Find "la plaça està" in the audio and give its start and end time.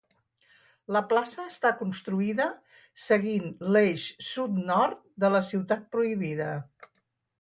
0.95-1.71